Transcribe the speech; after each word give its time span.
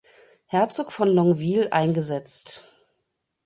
Herzog 0.47 0.91
von 0.91 1.09
Longueville 1.09 1.71
eingesetzt. 1.71 2.73